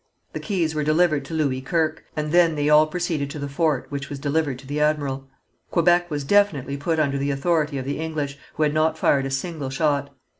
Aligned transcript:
The 0.33 0.39
keys 0.39 0.73
were 0.73 0.83
delivered 0.83 1.25
to 1.25 1.35
Louis 1.35 1.61
Kirke, 1.61 2.03
and 2.15 2.31
then 2.31 2.55
they 2.55 2.69
all 2.69 2.87
proceeded 2.87 3.29
to 3.29 3.37
the 3.37 3.47
fort, 3.47 3.85
which 3.89 4.09
was 4.09 4.17
delivered 4.17 4.57
to 4.57 4.65
the 4.65 4.79
admiral. 4.81 5.27
Quebec 5.69 6.09
was 6.09 6.23
definitely 6.23 6.75
put 6.75 6.97
under 6.99 7.19
the 7.19 7.29
authority 7.29 7.77
of 7.77 7.85
the 7.85 7.99
English, 7.99 8.39
who 8.55 8.63
had 8.63 8.73
not 8.73 8.97
fired 8.97 9.27
a 9.27 9.29
single 9.29 9.69
shot. 9.69 10.09